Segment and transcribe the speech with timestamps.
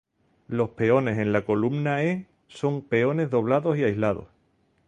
[0.47, 4.25] Los peones en la columna e son peones doblados y aislados.